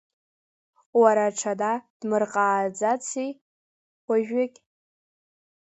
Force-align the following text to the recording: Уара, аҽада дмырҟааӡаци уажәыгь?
Уара, 1.01 1.23
аҽада 1.29 1.71
дмырҟааӡаци 1.99 3.27
уажәыгь? 4.07 4.57